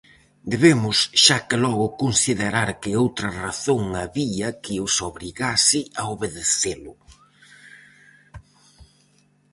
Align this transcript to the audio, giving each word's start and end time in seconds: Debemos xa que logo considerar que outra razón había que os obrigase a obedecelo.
Debemos 0.53 0.97
xa 1.23 1.37
que 1.47 1.57
logo 1.65 1.85
considerar 2.03 2.69
que 2.81 2.99
outra 3.03 3.29
razón 3.43 3.81
había 4.05 4.47
que 4.63 4.75
os 4.85 4.93
obrigase 5.09 5.79
a 6.01 6.03
obedecelo. 6.15 6.93